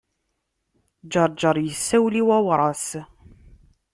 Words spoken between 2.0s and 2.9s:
i Wawras.